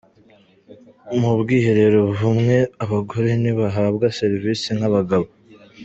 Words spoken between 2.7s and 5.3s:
abagore ntibahabwa serivisi nk’abagabo